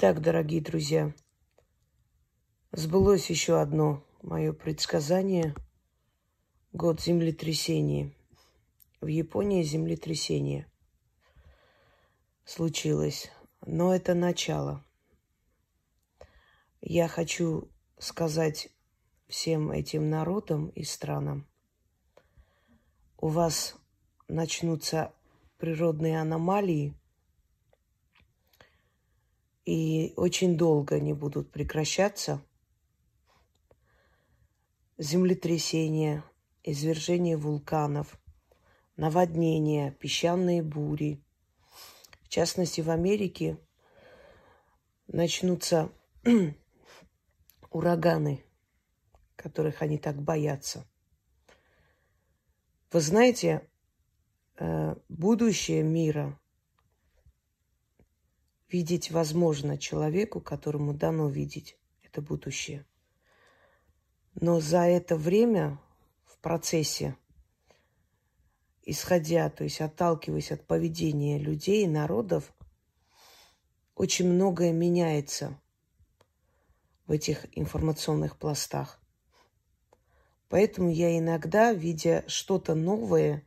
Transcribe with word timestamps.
Итак, 0.00 0.20
дорогие 0.20 0.60
друзья, 0.60 1.12
сбылось 2.70 3.30
еще 3.30 3.60
одно 3.60 4.04
мое 4.22 4.52
предсказание. 4.52 5.56
Год 6.72 7.00
землетрясения. 7.00 8.14
В 9.00 9.08
Японии 9.08 9.64
землетрясение 9.64 10.70
случилось. 12.44 13.28
Но 13.66 13.92
это 13.92 14.14
начало. 14.14 14.84
Я 16.80 17.08
хочу 17.08 17.68
сказать 17.98 18.68
всем 19.26 19.72
этим 19.72 20.10
народам 20.10 20.68
и 20.68 20.84
странам, 20.84 21.44
у 23.16 23.26
вас 23.26 23.74
начнутся 24.28 25.12
природные 25.56 26.20
аномалии, 26.20 26.94
и 29.68 30.14
очень 30.16 30.56
долго 30.56 30.94
они 30.94 31.12
будут 31.12 31.52
прекращаться. 31.52 32.42
Землетрясения, 34.96 36.24
извержение 36.64 37.36
вулканов, 37.36 38.18
наводнения, 38.96 39.90
песчаные 39.90 40.62
бури. 40.62 41.22
В 42.22 42.28
частности, 42.30 42.80
в 42.80 42.88
Америке 42.88 43.58
начнутся 45.06 45.92
ураганы, 47.70 48.42
которых 49.36 49.82
они 49.82 49.98
так 49.98 50.16
боятся. 50.16 50.86
Вы 52.90 53.02
знаете, 53.02 53.68
э, 54.56 54.96
будущее 55.10 55.82
мира 55.82 56.40
видеть 58.70 59.10
возможно 59.10 59.78
человеку, 59.78 60.40
которому 60.40 60.94
дано 60.94 61.28
видеть 61.28 61.76
это 62.02 62.20
будущее. 62.20 62.86
Но 64.34 64.60
за 64.60 64.82
это 64.82 65.16
время 65.16 65.80
в 66.24 66.38
процессе, 66.38 67.16
исходя, 68.82 69.50
то 69.50 69.64
есть 69.64 69.80
отталкиваясь 69.80 70.52
от 70.52 70.66
поведения 70.66 71.38
людей 71.38 71.86
народов, 71.86 72.52
очень 73.94 74.30
многое 74.30 74.72
меняется 74.72 75.58
в 77.06 77.12
этих 77.12 77.46
информационных 77.58 78.36
пластах. 78.36 79.00
Поэтому 80.48 80.90
я 80.90 81.18
иногда, 81.18 81.72
видя 81.72 82.24
что-то 82.28 82.74
новое, 82.74 83.44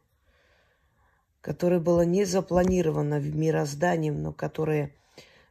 которое 1.40 1.80
было 1.80 2.02
не 2.02 2.26
запланировано 2.26 3.20
в 3.20 3.36
мирозданием, 3.36 4.22
но 4.22 4.34
которое 4.34 4.94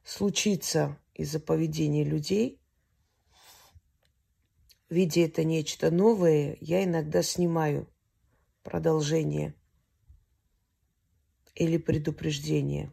случится 0.03 0.99
из-за 1.15 1.41
поведения 1.41 2.05
людей, 2.05 2.61
видя 4.89 5.23
это 5.23 5.45
нечто 5.45 5.91
новое, 5.91 6.57
я 6.61 6.85
иногда 6.85 7.23
снимаю 7.23 7.89
продолжение 8.63 9.55
или 11.55 11.77
предупреждение. 11.77 12.91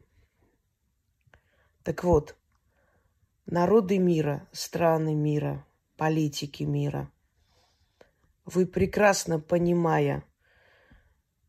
Так 1.83 2.03
вот, 2.03 2.35
народы 3.45 3.97
мира, 3.97 4.47
страны 4.51 5.15
мира, 5.15 5.65
политики 5.95 6.63
мира, 6.63 7.11
вы 8.45 8.65
прекрасно 8.65 9.39
понимая, 9.39 10.23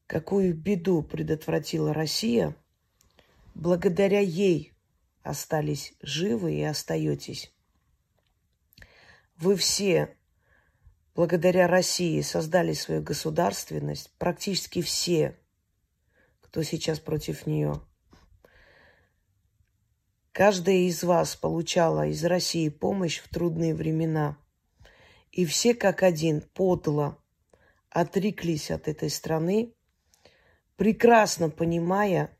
какую 0.07 0.55
беду 0.55 1.03
предотвратила 1.03 1.93
Россия, 1.93 2.57
благодаря 3.55 4.21
ей 4.21 4.73
остались 5.29 5.93
живы 6.01 6.55
и 6.55 6.63
остаетесь. 6.63 7.53
Вы 9.37 9.57
все, 9.57 10.17
благодаря 11.15 11.69
России, 11.69 12.23
создали 12.23 12.73
свою 12.73 13.03
государственность, 13.03 14.11
практически 14.17 14.81
все, 14.81 15.39
кто 16.41 16.63
сейчас 16.63 16.99
против 16.99 17.47
нее. 17.47 17.83
Каждая 20.33 20.77
из 20.77 21.05
вас 21.05 21.37
получала 21.37 22.07
из 22.07 22.25
России 22.25 22.71
помощь 22.71 23.19
в 23.19 23.29
трудные 23.29 23.75
времена. 23.75 24.39
И 25.31 25.45
все 25.45 25.75
как 25.75 26.03
один 26.03 26.41
подло 26.41 27.23
отреклись 27.91 28.71
от 28.71 28.89
этой 28.89 29.11
страны, 29.11 29.75
прекрасно 30.77 31.51
понимая, 31.51 32.35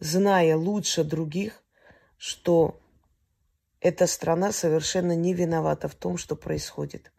зная 0.00 0.54
лучше 0.54 1.02
других, 1.02 1.64
что 2.18 2.80
эта 3.80 4.08
страна 4.08 4.52
совершенно 4.52 5.14
не 5.14 5.32
виновата 5.32 5.88
в 5.88 5.94
том, 5.94 6.18
что 6.18 6.36
происходит. 6.36 7.12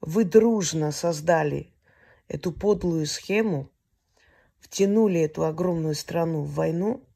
Вы 0.00 0.24
дружно 0.24 0.92
создали 0.92 1.72
эту 2.28 2.52
подлую 2.52 3.06
схему, 3.06 3.70
втянули 4.58 5.20
эту 5.20 5.44
огромную 5.44 5.94
страну 5.94 6.42
в 6.42 6.54
войну, 6.54 7.08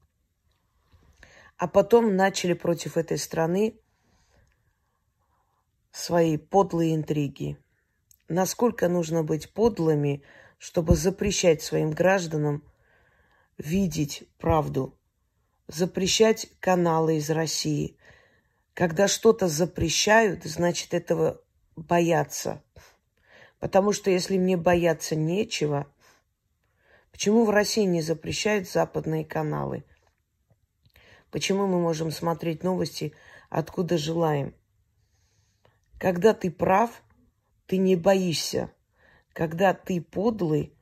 а 1.57 1.67
потом 1.67 2.15
начали 2.15 2.53
против 2.53 2.97
этой 2.97 3.17
страны 3.17 3.77
свои 5.91 6.37
подлые 6.37 6.95
интриги. 6.95 7.57
Насколько 8.29 8.87
нужно 8.87 9.23
быть 9.23 9.53
подлыми, 9.53 10.23
чтобы 10.57 10.95
запрещать 10.95 11.61
своим 11.61 11.91
гражданам 11.91 12.63
видеть 13.57 14.23
правду– 14.37 14.97
запрещать 15.73 16.47
каналы 16.59 17.17
из 17.17 17.29
России. 17.29 17.97
Когда 18.73 19.07
что-то 19.07 19.47
запрещают, 19.47 20.43
значит, 20.43 20.93
этого 20.93 21.41
боятся. 21.75 22.63
Потому 23.59 23.93
что 23.93 24.09
если 24.09 24.37
мне 24.37 24.57
бояться 24.57 25.15
нечего, 25.15 25.87
почему 27.11 27.45
в 27.45 27.49
России 27.49 27.83
не 27.83 28.01
запрещают 28.01 28.69
западные 28.69 29.25
каналы? 29.25 29.83
Почему 31.29 31.67
мы 31.67 31.79
можем 31.79 32.11
смотреть 32.11 32.63
новости, 32.63 33.13
откуда 33.49 33.97
желаем? 33.97 34.55
Когда 35.99 36.33
ты 36.33 36.49
прав, 36.49 37.03
ты 37.67 37.77
не 37.77 37.95
боишься. 37.95 38.71
Когда 39.33 39.73
ты 39.73 40.01
подлый, 40.01 40.73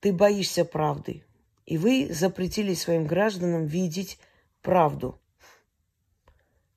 ты 0.00 0.12
боишься 0.12 0.64
правды. 0.64 1.24
И 1.66 1.78
вы 1.78 2.08
запретили 2.12 2.74
своим 2.74 3.06
гражданам 3.06 3.66
видеть 3.66 4.18
правду. 4.62 5.20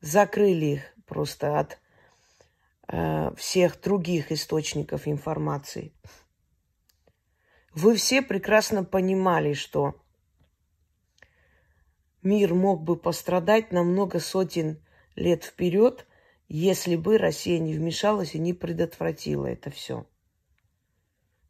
Закрыли 0.01 0.65
их 0.65 0.81
просто 1.05 1.59
от 1.59 1.79
э, 2.87 3.33
всех 3.35 3.81
других 3.81 4.31
источников 4.31 5.07
информации. 5.07 5.93
Вы 7.73 7.95
все 7.95 8.21
прекрасно 8.21 8.83
понимали, 8.83 9.53
что 9.53 10.01
мир 12.21 12.53
мог 12.53 12.83
бы 12.83 12.95
пострадать 12.95 13.71
на 13.71 13.83
много 13.83 14.19
сотен 14.19 14.81
лет 15.15 15.43
вперед, 15.43 16.07
если 16.47 16.95
бы 16.95 17.17
Россия 17.17 17.59
не 17.59 17.73
вмешалась 17.73 18.35
и 18.35 18.39
не 18.39 18.53
предотвратила 18.53 19.47
это 19.47 19.71
все. 19.71 20.05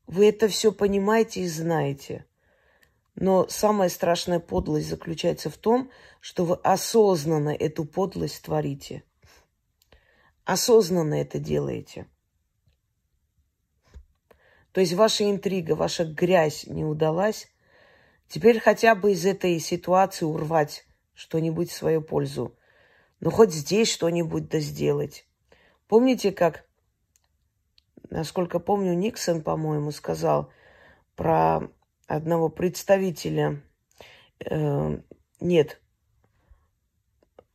Вы 0.07 0.29
это 0.29 0.47
все 0.47 0.71
понимаете 0.71 1.41
и 1.41 1.47
знаете. 1.47 2.25
Но 3.15 3.47
самая 3.47 3.89
страшная 3.89 4.39
подлость 4.39 4.89
заключается 4.89 5.49
в 5.49 5.57
том, 5.57 5.89
что 6.19 6.43
вы 6.43 6.55
осознанно 6.55 7.49
эту 7.49 7.85
подлость 7.85 8.43
творите. 8.43 9.03
Осознанно 10.43 11.15
это 11.15 11.39
делаете. 11.39 12.07
То 14.73 14.81
есть 14.81 14.93
ваша 14.93 15.29
интрига, 15.29 15.73
ваша 15.73 16.03
грязь 16.03 16.67
не 16.67 16.83
удалась. 16.83 17.47
Теперь 18.27 18.59
хотя 18.59 18.93
бы 18.95 19.13
из 19.13 19.25
этой 19.25 19.57
ситуации 19.59 20.25
урвать 20.25 20.85
что-нибудь 21.13 21.71
в 21.71 21.75
свою 21.75 22.01
пользу. 22.01 22.57
Ну, 23.21 23.31
хоть 23.31 23.53
здесь 23.53 23.89
что-нибудь 23.89 24.49
да 24.49 24.59
сделать. 24.59 25.25
Помните, 25.87 26.33
как, 26.33 26.65
насколько 28.09 28.59
помню, 28.59 28.93
Никсон, 28.93 29.41
по-моему, 29.41 29.91
сказал 29.91 30.51
про 31.15 31.69
одного 32.07 32.49
представителя, 32.49 33.61
э, 34.45 34.97
нет, 35.39 35.81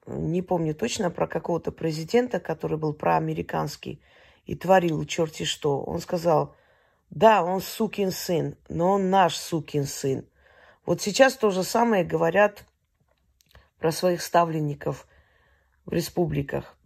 не 0.06 0.42
помню 0.42 0.74
точно, 0.74 1.10
про 1.10 1.26
какого-то 1.26 1.72
президента, 1.72 2.40
который 2.40 2.78
был 2.78 2.92
проамериканский 2.92 4.02
и 4.44 4.54
творил 4.54 5.04
черти 5.04 5.44
что. 5.44 5.80
Он 5.82 6.00
сказал, 6.00 6.56
да, 7.10 7.42
он 7.42 7.60
сукин 7.60 8.10
сын, 8.10 8.56
но 8.68 8.92
он 8.92 9.10
наш 9.10 9.36
сукин 9.36 9.84
сын. 9.84 10.26
Вот 10.86 11.00
сейчас 11.00 11.36
то 11.36 11.50
же 11.50 11.62
самое 11.62 12.04
говорят 12.04 12.64
про 13.78 13.92
своих 13.92 14.22
ставленников 14.22 15.06
в 15.86 15.92
республиках. 15.92 16.76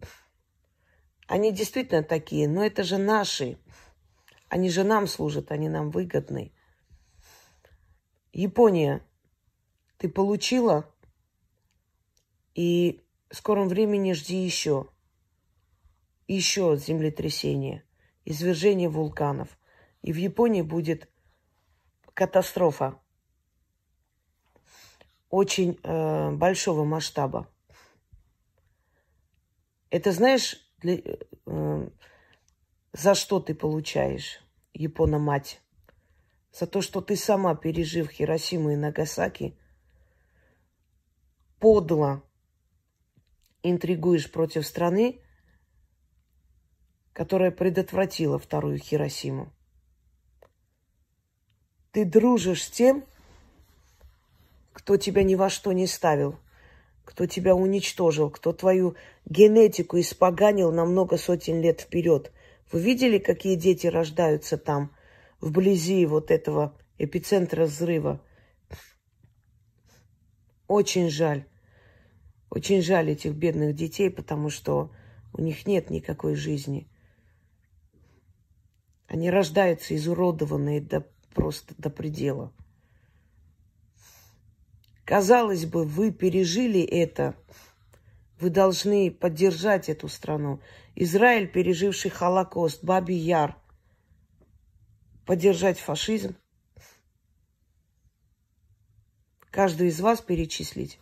Они 1.27 1.51
действительно 1.51 2.03
такие, 2.03 2.47
но 2.47 2.63
это 2.65 2.83
же 2.83 2.97
наши. 2.97 3.57
Они 4.47 4.69
же 4.69 4.83
нам 4.83 5.07
служат, 5.07 5.51
они 5.51 5.69
нам 5.69 5.89
выгодны. 5.89 6.53
Япония, 8.35 9.01
ты 9.97 10.09
получила 10.09 10.93
И 12.53 13.01
в 13.29 13.35
скором 13.37 13.69
времени 13.69 14.11
жди 14.11 14.43
еще. 14.43 14.89
Еще 16.27 16.75
землетрясение, 16.75 17.83
извержение 18.25 18.89
вулканов. 18.89 19.57
И 20.01 20.11
в 20.11 20.17
Японии 20.17 20.61
будет 20.61 21.09
катастрофа 22.13 22.99
очень 25.29 25.79
э, 25.83 26.31
большого 26.31 26.83
масштаба. 26.83 27.47
Это 29.89 30.11
знаешь, 30.11 30.57
для, 30.79 30.99
э, 31.45 31.89
за 32.91 33.15
что 33.15 33.39
ты 33.39 33.55
получаешь, 33.55 34.41
Япона-мать? 34.73 35.61
За 36.57 36.67
то, 36.67 36.81
что 36.81 37.01
ты 37.01 37.17
сама, 37.17 37.53
пережив 37.53 38.09
Хиросиму 38.09 38.69
и 38.69 38.77
Нагасаки, 38.77 39.57
подло 41.59 42.23
интригуешь 43.61 44.31
против 44.31 44.65
страны, 44.65 45.19
которая 47.11 47.51
предотвратила 47.51 48.39
вторую 48.39 48.77
Хиросиму. 48.77 49.51
Ты 51.91 52.05
дружишь 52.05 52.63
с 52.63 52.69
тем, 52.69 53.03
кто 54.71 54.95
тебя 54.95 55.23
ни 55.23 55.35
во 55.35 55.49
что 55.49 55.73
не 55.73 55.87
ставил, 55.87 56.39
кто 57.03 57.25
тебя 57.25 57.53
уничтожил, 57.53 58.29
кто 58.29 58.53
твою 58.53 58.95
генетику 59.25 59.99
испоганил 59.99 60.71
на 60.71 60.85
много 60.85 61.17
сотен 61.17 61.59
лет 61.59 61.81
вперед. 61.81 62.31
Вы 62.71 62.79
видели, 62.79 63.17
какие 63.17 63.55
дети 63.55 63.87
рождаются 63.87 64.57
там, 64.57 64.94
вблизи 65.41 66.05
вот 66.05 66.31
этого 66.31 66.77
эпицентра 66.97 67.65
взрыва? 67.65 68.21
Очень 70.67 71.09
жаль. 71.09 71.45
Очень 72.49 72.81
жаль 72.81 73.11
этих 73.11 73.33
бедных 73.33 73.75
детей, 73.75 74.09
потому 74.09 74.49
что 74.49 74.91
у 75.33 75.41
них 75.41 75.67
нет 75.67 75.89
никакой 75.89 76.35
жизни. 76.35 76.87
Они 79.07 79.29
рождаются 79.29 79.95
изуродованные 79.95 80.81
до, 80.81 81.01
просто 81.33 81.75
до 81.77 81.89
предела. 81.89 82.53
Казалось 85.03 85.65
бы, 85.65 85.83
вы 85.83 86.11
пережили 86.11 86.81
это, 86.81 87.35
вы 88.39 88.49
должны 88.49 89.11
поддержать 89.11 89.87
эту 89.87 90.07
страну. 90.07 90.59
Израиль, 90.95 91.47
переживший 91.47 92.09
Холокост, 92.09 92.83
Баби 92.83 93.13
Яр, 93.13 93.55
поддержать 95.25 95.79
фашизм. 95.79 96.35
Каждую 99.51 99.89
из 99.89 99.99
вас 100.01 100.21
перечислить. 100.21 100.99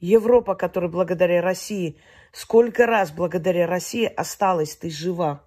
Европа, 0.00 0.54
которая 0.54 0.90
благодаря 0.90 1.42
России, 1.42 1.98
сколько 2.32 2.86
раз 2.86 3.10
благодаря 3.10 3.66
России 3.66 4.06
осталась 4.06 4.76
ты 4.76 4.90
жива. 4.90 5.44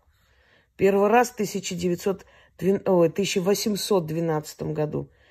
Первый 0.76 1.10
раз 1.10 1.30
в 1.30 1.34
1912, 1.34 2.26
1812 2.86 4.62
году– 4.64 5.10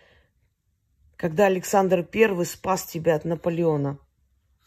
когда 1.20 1.44
Александр 1.44 2.08
I 2.14 2.47
спас 2.47 2.87
тебя 2.87 3.14
от 3.14 3.26
Наполеона. 3.26 3.99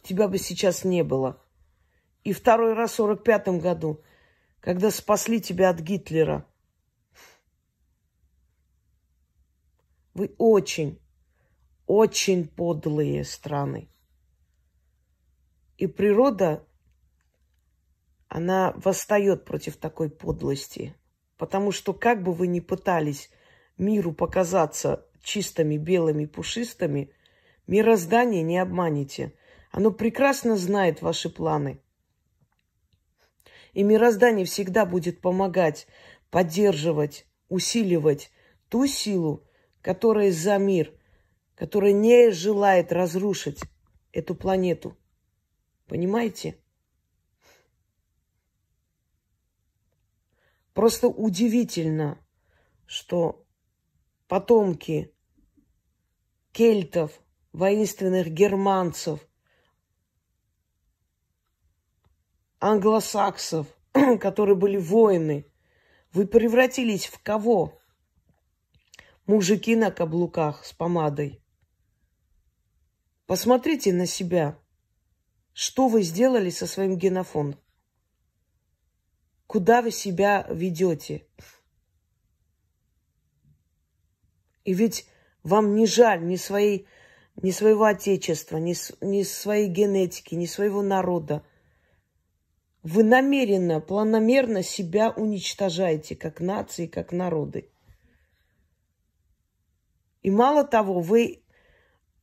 Тебя 0.03 0.27
бы 0.27 0.37
сейчас 0.37 0.83
не 0.83 1.03
было. 1.03 1.41
И 2.23 2.31
второй 2.31 2.73
раз 2.75 2.91
в 2.91 2.95
45 2.97 3.59
году, 3.59 4.03
когда 4.63 4.91
спасли 4.91 5.41
тебя 5.41 5.69
от 5.71 5.81
Гитлера. 5.81 6.47
Вы 10.13 10.33
очень, 10.37 11.01
очень 11.85 12.47
подлые 12.47 13.25
страны. 13.25 13.89
И 15.77 15.85
природа, 15.85 16.65
она 18.29 18.71
восстает 18.77 19.43
против 19.43 19.75
такой 19.75 20.09
подлости. 20.09 20.95
Потому 21.37 21.73
что 21.73 21.93
как 21.93 22.23
бы 22.23 22.31
вы 22.31 22.47
ни 22.47 22.61
пытались 22.61 23.29
миру 23.77 24.13
показаться 24.13 25.05
чистыми, 25.21 25.75
белыми, 25.75 26.25
пушистыми, 26.25 27.11
мироздание 27.67 28.43
не 28.43 28.59
обманете. 28.59 29.33
Оно 29.71 29.91
прекрасно 29.91 30.55
знает 30.55 31.01
ваши 31.01 31.29
планы. 31.29 31.81
И 33.73 33.83
мироздание 33.83 34.45
всегда 34.45 34.85
будет 34.85 35.19
помогать, 35.19 35.87
поддерживать, 36.29 37.25
усиливать 37.49 38.31
ту 38.69 38.87
силу, 38.87 39.43
которая 39.81 40.31
за 40.31 40.57
мир, 40.57 40.93
которая 41.55 41.91
не 41.91 42.31
желает 42.31 42.91
разрушить 42.91 43.61
эту 44.11 44.35
планету. 44.35 44.97
Понимаете? 45.87 46.57
Просто 50.73 51.07
удивительно, 51.07 52.17
что 52.85 53.45
потомки 54.27 55.13
кельтов, 56.51 57.19
воинственных 57.51 58.29
германцев, 58.29 59.27
англосаксов, 62.63 63.67
которые 64.21 64.55
были 64.55 64.77
воины, 64.77 65.45
вы 66.13 66.25
превратились 66.25 67.07
в 67.07 67.21
кого? 67.21 67.77
Мужики 69.25 69.75
на 69.75 69.91
каблуках 69.91 70.65
с 70.65 70.71
помадой. 70.71 71.41
Посмотрите 73.25 73.91
на 73.91 74.05
себя. 74.05 74.57
Что 75.51 75.87
вы 75.87 76.03
сделали 76.03 76.49
со 76.49 76.65
своим 76.65 76.97
генофондом? 76.97 77.59
Куда 79.45 79.81
вы 79.81 79.91
себя 79.91 80.47
ведете? 80.49 81.27
И 84.63 84.73
ведь 84.73 85.05
вам 85.43 85.75
не 85.75 85.85
жаль 85.85 86.25
ни, 86.25 86.37
своей, 86.37 86.87
ни 87.35 87.51
своего 87.51 87.83
отечества, 87.83 88.57
ни, 88.57 88.73
ни 89.05 89.23
своей 89.23 89.67
генетики, 89.67 90.35
ни 90.35 90.45
своего 90.45 90.81
народа. 90.81 91.45
Вы 92.83 93.03
намеренно, 93.03 93.79
планомерно 93.79 94.61
себя 94.61 95.11
уничтожаете, 95.11 96.17
как 96.17 96.41
нации, 96.41 96.85
как 96.85 97.13
народы. 97.13 97.71
И 100.21 100.29
мало 100.29 100.65
того, 100.65 100.99
вы 100.99 101.43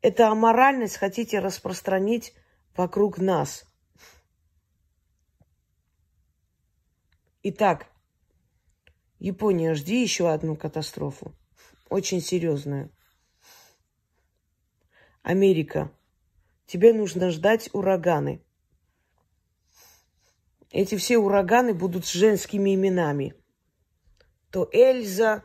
эту 0.03 0.25
аморальность 0.25 0.99
хотите 0.99 1.39
распространить 1.39 2.35
вокруг 2.77 3.19
нас. 3.19 3.65
Итак, 7.43 7.87
Япония, 9.19 9.73
жди 9.75 10.03
еще 10.03 10.31
одну 10.31 10.57
катастрофу. 10.57 11.35
Очень 11.89 12.21
серьезную. 12.21 12.91
Америка, 15.23 15.91
тебе 16.67 16.93
нужно 16.93 17.31
ждать 17.31 17.71
ураганы. 17.73 18.43
Эти 20.71 20.97
все 20.97 21.19
ураганы 21.19 21.75
будут 21.75 22.07
с 22.07 22.13
женскими 22.13 22.75
именами. 22.75 23.35
То 24.51 24.69
Эльза, 24.73 25.45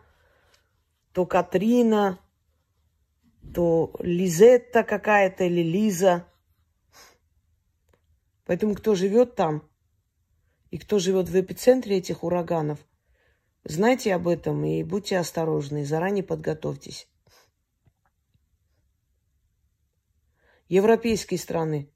то 1.13 1.25
Катрина, 1.25 2.19
то 3.53 3.95
Лизетта 3.99 4.83
какая-то 4.83 5.45
или 5.45 5.61
Лиза. 5.61 6.27
Поэтому 8.45 8.75
кто 8.75 8.95
живет 8.95 9.35
там 9.35 9.67
и 10.69 10.77
кто 10.77 10.99
живет 10.99 11.29
в 11.29 11.39
эпицентре 11.39 11.97
этих 11.97 12.23
ураганов, 12.23 12.79
знайте 13.63 14.13
об 14.13 14.27
этом 14.27 14.63
и 14.65 14.83
будьте 14.83 15.17
осторожны, 15.17 15.85
заранее 15.85 16.23
подготовьтесь. 16.23 17.07
европейские 20.67 21.39
страны, 21.39 21.91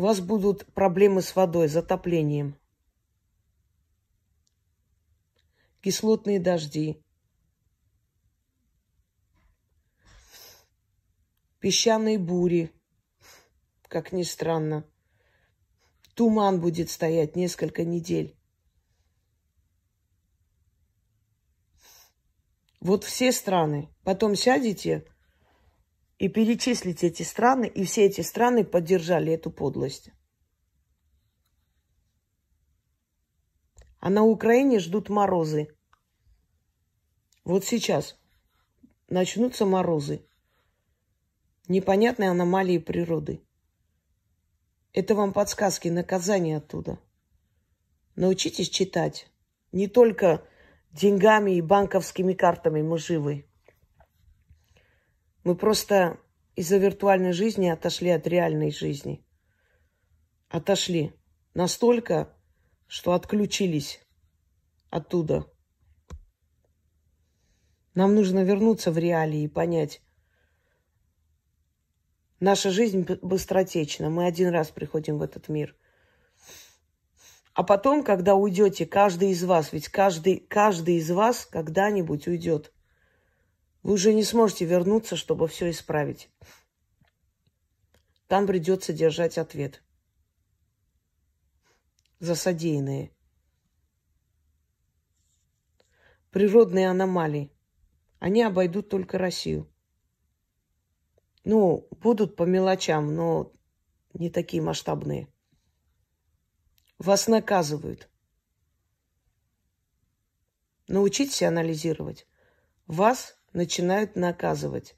у 0.00 0.02
вас 0.02 0.18
будут 0.20 0.64
проблемы 0.72 1.20
с 1.20 1.36
водой, 1.36 1.68
затоплением. 1.68 2.58
Кислотные 5.82 6.40
дожди. 6.40 7.04
Песчаные 11.58 12.18
бури, 12.18 12.72
как 13.88 14.12
ни 14.12 14.22
странно. 14.22 14.88
Туман 16.14 16.62
будет 16.62 16.88
стоять 16.88 17.36
несколько 17.36 17.84
недель. 17.84 18.34
Вот 22.80 23.04
все 23.04 23.32
страны. 23.32 23.90
Потом 24.02 24.34
сядете 24.34 25.04
и 26.20 26.28
перечислить 26.28 27.02
эти 27.02 27.22
страны, 27.22 27.64
и 27.66 27.84
все 27.84 28.04
эти 28.04 28.20
страны 28.20 28.62
поддержали 28.62 29.32
эту 29.32 29.50
подлость. 29.50 30.10
А 34.00 34.10
на 34.10 34.22
Украине 34.22 34.80
ждут 34.80 35.08
морозы. 35.08 35.74
Вот 37.42 37.64
сейчас 37.64 38.18
начнутся 39.08 39.64
морозы. 39.64 40.26
непонятные 41.68 42.30
аномалии 42.30 42.78
природы. 42.78 43.42
Это 44.92 45.14
вам 45.14 45.32
подсказки, 45.32 45.88
наказания 45.88 46.58
оттуда. 46.58 46.98
Научитесь 48.14 48.68
читать. 48.68 49.30
Не 49.72 49.88
только 49.88 50.46
деньгами 50.90 51.52
и 51.52 51.62
банковскими 51.62 52.34
картами 52.34 52.82
мы 52.82 52.98
живы. 52.98 53.49
Мы 55.44 55.54
просто 55.54 56.18
из-за 56.54 56.76
виртуальной 56.76 57.32
жизни 57.32 57.68
отошли 57.68 58.10
от 58.10 58.26
реальной 58.26 58.70
жизни. 58.70 59.24
Отошли 60.48 61.14
настолько, 61.54 62.36
что 62.86 63.12
отключились 63.12 64.00
оттуда. 64.90 65.46
Нам 67.94 68.14
нужно 68.14 68.44
вернуться 68.44 68.92
в 68.92 68.98
реалии 68.98 69.42
и 69.42 69.48
понять, 69.48 70.02
наша 72.40 72.70
жизнь 72.70 73.06
быстротечна. 73.22 74.10
Мы 74.10 74.26
один 74.26 74.48
раз 74.50 74.68
приходим 74.68 75.18
в 75.18 75.22
этот 75.22 75.48
мир. 75.48 75.76
А 77.52 77.62
потом, 77.62 78.02
когда 78.04 78.34
уйдете, 78.34 78.86
каждый 78.86 79.30
из 79.30 79.44
вас, 79.44 79.72
ведь 79.72 79.88
каждый, 79.88 80.38
каждый 80.38 80.96
из 80.96 81.10
вас 81.10 81.46
когда-нибудь 81.46 82.26
уйдет, 82.26 82.72
вы 83.82 83.94
уже 83.94 84.12
не 84.12 84.24
сможете 84.24 84.64
вернуться, 84.64 85.16
чтобы 85.16 85.48
все 85.48 85.70
исправить. 85.70 86.30
Там 88.26 88.46
придется 88.46 88.92
держать 88.92 89.38
ответ 89.38 89.82
за 92.18 92.34
содеянное. 92.34 93.10
Природные 96.30 96.88
аномалии. 96.88 97.50
Они 98.20 98.42
обойдут 98.42 98.88
только 98.88 99.18
Россию. 99.18 99.72
Ну, 101.42 101.88
будут 101.90 102.36
по 102.36 102.42
мелочам, 102.42 103.14
но 103.14 103.52
не 104.12 104.30
такие 104.30 104.62
масштабные. 104.62 105.32
Вас 106.98 107.26
наказывают. 107.26 108.10
Научитесь 110.86 111.42
анализировать. 111.42 112.28
Вас 112.86 113.39
начинают 113.52 114.16
наказывать. 114.16 114.94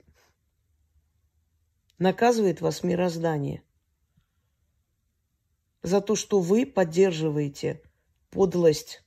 Наказывает 1.99 2.61
вас 2.61 2.83
мироздание 2.83 3.63
за 5.83 6.01
то, 6.01 6.17
что 6.17 6.41
вы 6.41 6.67
поддерживаете 6.67 7.83
подлость. 8.31 9.05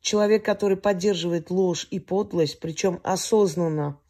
Человек, 0.00 0.44
который 0.44 0.76
поддерживает 0.76 1.50
ложь 1.50 1.86
и 1.90 1.98
подлость, 1.98 2.60
причем 2.60 3.00
осознанно, 3.02 4.00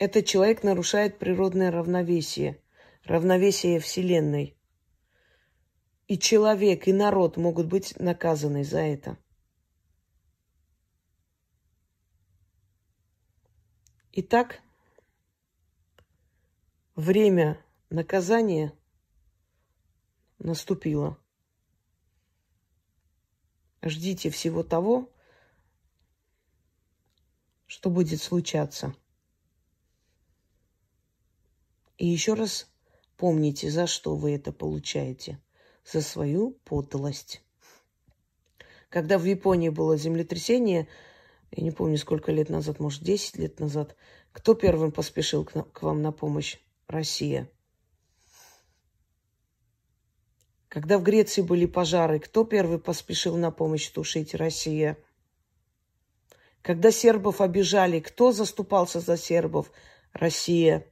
Этот 0.00 0.24
человек 0.24 0.62
нарушает 0.62 1.18
природное 1.18 1.70
равновесие, 1.70 2.62
равновесие 3.04 3.78
Вселенной. 3.80 4.56
И 6.10 6.18
человек, 6.18 6.88
и 6.88 6.92
народ 6.92 7.36
могут 7.36 7.68
быть 7.68 7.96
наказаны 8.00 8.64
за 8.64 8.80
это. 8.80 9.16
Итак, 14.10 14.60
время 16.96 17.64
наказания 17.90 18.76
наступило. 20.40 21.16
Ждите 23.80 24.30
всего 24.30 24.64
того, 24.64 25.12
что 27.68 27.88
будет 27.88 28.20
случаться. 28.20 28.96
И 31.98 32.08
еще 32.08 32.34
раз 32.34 32.68
помните, 33.16 33.70
за 33.70 33.86
что 33.86 34.16
вы 34.16 34.34
это 34.34 34.50
получаете. 34.50 35.40
За 35.84 36.02
свою 36.02 36.52
подлость. 36.64 37.42
Когда 38.88 39.18
в 39.18 39.24
Японии 39.24 39.68
было 39.68 39.96
землетрясение, 39.96 40.88
я 41.52 41.62
не 41.62 41.70
помню, 41.70 41.96
сколько 41.96 42.32
лет 42.32 42.48
назад, 42.48 42.80
может, 42.80 43.02
10 43.02 43.36
лет 43.38 43.60
назад, 43.60 43.96
кто 44.32 44.54
первым 44.54 44.92
поспешил 44.92 45.44
к, 45.44 45.52
к 45.72 45.82
вам 45.82 46.02
на 46.02 46.12
помощь? 46.12 46.58
Россия. 46.86 47.48
Когда 50.68 50.98
в 50.98 51.02
Греции 51.02 51.42
были 51.42 51.66
пожары, 51.66 52.18
кто 52.18 52.44
первый 52.44 52.78
поспешил 52.78 53.36
на 53.36 53.50
помощь 53.50 53.88
тушить? 53.88 54.34
Россия. 54.34 54.96
Когда 56.62 56.90
сербов 56.90 57.40
обижали, 57.40 58.00
кто 58.00 58.32
заступался 58.32 59.00
за 59.00 59.16
сербов? 59.16 59.70
Россия. 60.12 60.86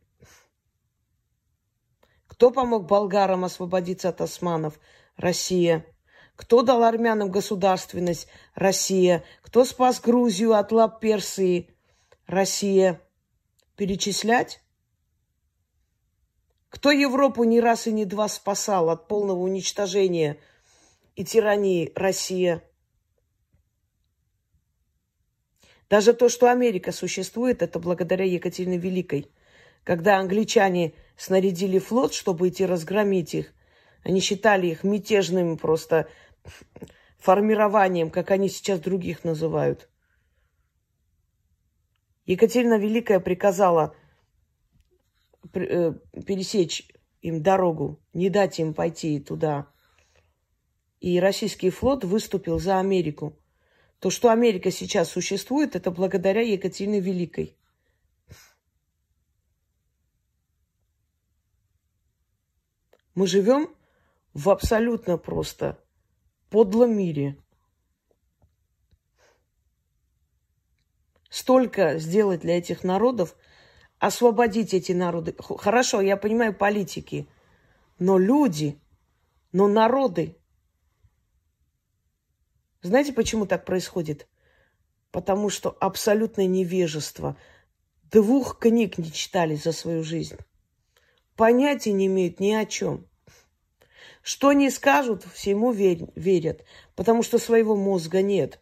Кто 2.39 2.53
помог 2.53 2.87
болгарам 2.87 3.45
освободиться 3.45 4.11
от 4.11 4.21
османов? 4.21 4.79
Россия. 5.17 5.85
Кто 6.37 6.63
дал 6.63 6.85
армянам 6.85 7.33
государственность? 7.33 8.29
Россия. 8.55 9.25
Кто 9.43 9.65
спас 9.65 10.01
Грузию 10.01 10.55
от 10.55 10.71
лап 10.71 11.01
Персии? 11.01 11.69
Россия. 12.29 13.01
Перечислять? 13.75 14.63
Кто 16.69 16.93
Европу 16.93 17.43
не 17.43 17.61
раз 17.61 17.89
и 17.89 17.93
не 17.93 18.05
два 18.05 18.29
спасал 18.29 18.89
от 18.91 19.09
полного 19.09 19.41
уничтожения 19.41 20.39
и 21.17 21.25
тирании? 21.25 21.91
Россия. 21.97 22.63
Даже 25.91 26.13
то, 26.13 26.29
что 26.29 26.49
Америка 26.53 26.93
существует, 26.93 27.63
это 27.63 27.81
благодаря 27.81 28.25
Екатерине 28.25 28.79
Великой. 28.79 29.29
Когда 29.83 30.19
англичане 30.19 30.95
снарядили 31.19 31.79
флот, 31.79 32.15
чтобы 32.15 32.49
идти 32.49 32.65
разгромить 32.65 33.35
их. 33.35 33.53
Они 34.05 34.21
считали 34.21 34.69
их 34.69 34.85
мятежным 34.85 35.59
просто 35.59 36.09
формированием, 37.19 38.11
как 38.11 38.31
они 38.31 38.49
сейчас 38.49 38.79
других 38.79 39.25
называют. 39.25 39.91
Екатерина 42.25 42.79
Великая 42.79 43.19
приказала 43.19 43.97
э, 45.55 45.93
пересечь 46.25 46.89
им 47.21 47.43
дорогу, 47.43 48.01
не 48.13 48.31
дать 48.31 48.61
им 48.61 48.73
пойти 48.73 49.19
туда. 49.19 49.67
И 51.01 51.19
российский 51.19 51.71
флот 51.71 52.05
выступил 52.05 52.61
за 52.61 52.79
Америку. 52.79 53.37
То, 53.99 54.11
что 54.11 54.31
Америка 54.31 54.71
сейчас 54.71 55.11
существует, 55.11 55.75
это 55.75 55.91
благодаря 55.91 56.43
Екатерине 56.43 57.01
Великой. 57.01 57.57
Мы 63.19 63.27
живем 63.27 63.75
в 64.33 64.49
абсолютно 64.49 65.19
просто 65.19 65.77
подлом 66.51 66.97
мире. 66.97 67.37
Столько 71.29 71.99
сделать 71.99 72.43
для 72.43 72.59
этих 72.59 72.85
народов, 72.85 73.35
освободить 73.99 74.73
эти 74.73 74.93
народы. 74.93 75.35
Хорошо, 75.37 76.01
я 76.01 76.17
понимаю 76.17 76.55
политики, 76.55 77.29
но 77.99 78.19
люди, 78.19 78.81
но 79.51 79.67
народы. 79.67 80.37
Знаете, 82.83 83.13
почему 83.13 83.47
так 83.47 83.65
происходит? 83.65 84.29
Потому 85.11 85.51
что 85.51 85.77
абсолютное 85.81 86.47
невежество. 86.47 87.37
Двух 88.13 88.61
книг 88.61 88.97
не 88.97 89.11
читали 89.11 89.57
за 89.57 89.73
свою 89.73 90.05
жизнь. 90.05 90.37
Понятия 91.35 91.91
не 91.93 92.07
имеют 92.07 92.39
ни 92.39 92.53
о 92.53 92.65
чем. 92.65 93.08
Что 94.29 94.53
не 94.53 94.69
скажут, 94.69 95.25
всему 95.33 95.73
верят, 95.73 96.63
потому 96.95 97.23
что 97.23 97.39
своего 97.39 97.75
мозга 97.75 98.21
нет. 98.21 98.61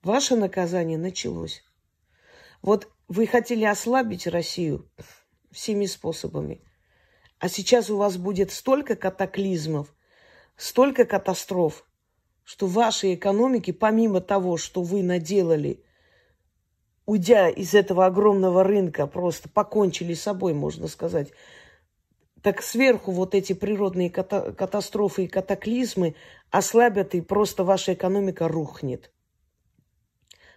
Ваше 0.00 0.36
наказание 0.36 0.96
началось. 0.96 1.64
Вот 2.62 2.88
вы 3.08 3.26
хотели 3.26 3.64
ослабить 3.64 4.28
Россию 4.28 4.88
всеми 5.50 5.86
способами. 5.86 6.62
А 7.40 7.48
сейчас 7.48 7.90
у 7.90 7.96
вас 7.96 8.16
будет 8.16 8.52
столько 8.52 8.94
катаклизмов, 8.94 9.92
столько 10.54 11.04
катастроф, 11.04 11.84
что 12.44 12.68
вашей 12.68 13.16
экономике, 13.16 13.72
помимо 13.72 14.20
того, 14.20 14.56
что 14.56 14.84
вы 14.84 15.02
наделали– 15.02 15.84
уйдя 17.06 17.48
из 17.48 17.74
этого 17.74 18.06
огромного 18.06 18.64
рынка, 18.64 19.06
просто 19.06 19.48
покончили 19.48 20.14
с 20.14 20.22
собой, 20.22 20.54
можно 20.54 20.88
сказать. 20.88 21.32
Так 22.42 22.62
сверху 22.62 23.12
вот 23.12 23.34
эти 23.34 23.52
природные 23.52 24.10
ката- 24.10 24.52
катастрофы 24.52 25.24
и 25.24 25.28
катаклизмы 25.28 26.16
ослабят, 26.50 27.14
и 27.14 27.20
просто 27.20 27.64
ваша 27.64 27.94
экономика 27.94 28.48
рухнет. 28.48 29.12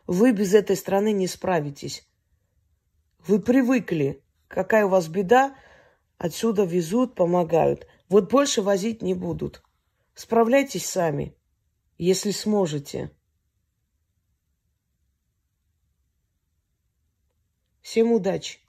Вы 0.07 0.33
без 0.33 0.53
этой 0.53 0.75
страны 0.75 1.11
не 1.11 1.27
справитесь. 1.27 2.07
Вы 3.27 3.39
привыкли, 3.39 4.23
какая 4.47 4.85
у 4.85 4.89
вас 4.89 5.07
беда, 5.07 5.55
отсюда 6.17 6.63
везут, 6.63 7.15
помогают. 7.15 7.87
Вот 8.07 8.31
больше 8.31 8.61
возить 8.61 9.01
не 9.01 9.13
будут. 9.13 9.63
Справляйтесь 10.13 10.85
сами, 10.85 11.35
если 11.97 12.31
сможете. 12.31 13.11
Всем 17.85 18.11
удачи! 18.13 18.64